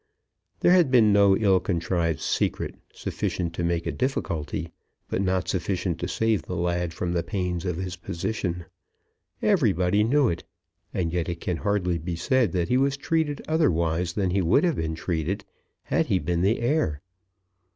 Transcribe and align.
There 0.61 0.71
had 0.71 0.89
been 0.89 1.13
no 1.13 1.37
ill 1.37 1.59
contrived 1.59 2.21
secret, 2.21 2.73
sufficient 2.91 3.53
to 3.53 3.63
make 3.63 3.85
a 3.85 3.91
difficulty, 3.91 4.71
but 5.07 5.21
not 5.21 5.47
sufficient 5.47 5.99
to 5.99 6.07
save 6.07 6.41
the 6.41 6.55
lad 6.55 6.91
from 6.91 7.11
the 7.11 7.21
pains 7.21 7.65
of 7.65 7.77
his 7.77 7.97
position. 7.97 8.65
Everybody 9.43 10.03
knew 10.03 10.27
it; 10.27 10.43
and 10.91 11.13
yet 11.13 11.29
it 11.29 11.39
can 11.39 11.57
hardly 11.57 11.99
be 11.99 12.15
said 12.15 12.51
that 12.53 12.67
he 12.69 12.77
was 12.77 12.97
treated 12.97 13.43
otherwise 13.47 14.13
than 14.13 14.31
he 14.31 14.41
would 14.41 14.63
have 14.63 14.77
been 14.77 14.95
treated 14.95 15.45
had 15.83 16.07
he 16.07 16.17
been 16.17 16.41
the 16.41 16.61
heir. 16.61 17.03